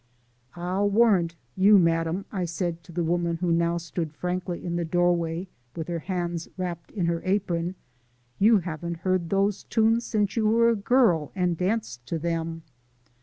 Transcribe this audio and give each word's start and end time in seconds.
"I'll 0.55 0.89
warrant 0.89 1.35
you, 1.55 1.77
madam," 1.77 2.25
I 2.31 2.45
said 2.45 2.83
to 2.85 2.91
the 2.91 3.03
woman 3.03 3.35
who 3.37 3.51
now 3.51 3.77
stood 3.77 4.15
frankly 4.15 4.65
in 4.65 4.75
the 4.75 4.83
doorway 4.83 5.47
with 5.75 5.87
her 5.89 5.99
hands 5.99 6.47
wrapped 6.57 6.89
in 6.89 7.05
her 7.05 7.21
apron, 7.23 7.75
"you 8.39 8.57
haven't 8.57 8.97
heard 9.01 9.29
those 9.29 9.63
tunes 9.65 10.03
since 10.03 10.35
you 10.35 10.47
were 10.47 10.69
a 10.71 10.75
girl 10.75 11.31
and 11.35 11.55
danced 11.55 12.03
to 12.07 12.19
'em." 12.25 12.63